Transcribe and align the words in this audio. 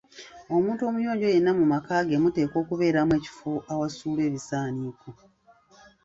Omuntu 0.55 0.81
omuyonjo 0.89 1.27
yenna 1.33 1.51
mu 1.59 1.65
maka 1.71 1.95
ge 2.07 2.17
muteekwa 2.23 2.57
okubeeramu 2.63 3.11
ekifo 3.19 3.51
awasulwa 3.71 4.21
ebisaaniiko. 4.29 5.09